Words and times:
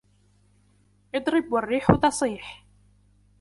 اضرب 1.15 1.53
والريح 1.53 1.91
تصيح 1.95 2.63